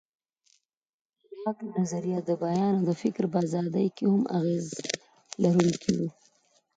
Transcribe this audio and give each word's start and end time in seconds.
لاک 1.41 1.57
نظریه 1.75 2.19
د 2.27 2.29
بیان 2.43 2.75
او 2.85 2.91
فکر 3.01 3.23
په 3.31 3.37
ازادۍ 3.45 3.87
کې 3.95 4.03
هم 4.11 4.23
اغېز 4.37 4.67
لرونکی 5.41 5.91
و. 5.97 5.99